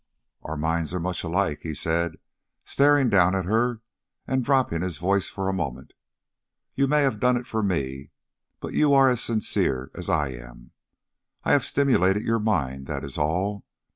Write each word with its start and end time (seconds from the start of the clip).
"Our 0.41 0.57
minds 0.57 0.95
are 0.95 0.99
much 0.99 1.23
alike," 1.23 1.59
he 1.61 1.75
said, 1.75 2.17
staring 2.65 3.07
down 3.11 3.35
at 3.35 3.45
her 3.45 3.81
and 4.25 4.43
dropping 4.43 4.81
his 4.81 4.97
voice 4.97 5.27
for 5.29 5.47
a 5.47 5.53
moment. 5.53 5.93
"You 6.73 6.87
may 6.87 7.03
have 7.03 7.19
done 7.19 7.37
it 7.37 7.45
for 7.45 7.61
me, 7.61 8.09
but 8.59 8.73
you 8.73 8.95
are 8.95 9.09
as 9.09 9.21
sincere 9.21 9.91
as 9.93 10.09
I 10.09 10.29
am. 10.29 10.71
I 11.43 11.51
have 11.51 11.63
stimulated 11.65 12.23
your 12.23 12.39
mind, 12.39 12.87
that 12.87 13.03
is 13.05 13.15
all. 13.19 13.63